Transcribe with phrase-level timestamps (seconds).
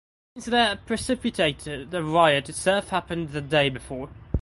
[0.33, 4.09] The incident that precipitated the riot itself happened the day before.